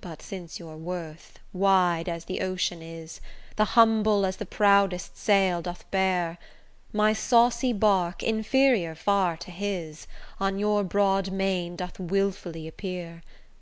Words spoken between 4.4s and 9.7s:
proudest sail doth bear, My saucy bark, inferior far to